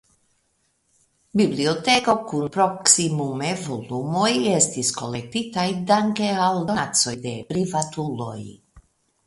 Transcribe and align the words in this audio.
Biblioteko 1.41 2.15
kun 2.31 2.47
proksimume 2.55 3.51
volumoj 3.67 4.31
estis 4.55 4.91
kolektitaj 5.03 5.69
danke 5.95 6.33
al 6.49 6.61
donacoj 6.73 7.17
de 7.29 7.39
privatuloj. 7.55 8.39